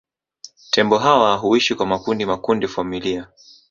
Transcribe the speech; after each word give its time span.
Tembo 0.71 0.97
hawa 0.97 1.35
huishi 1.37 1.75
kwa 1.75 1.85
makundi 1.85 2.25
makundi 2.25 2.67
familia 2.67 3.27